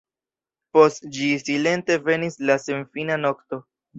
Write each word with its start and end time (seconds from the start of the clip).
Post 0.77 1.03
ĝi 1.17 1.27
silente 1.41 1.99
venis 2.07 2.39
la 2.51 2.57
senfina 2.65 3.21
nokto. 3.27 3.63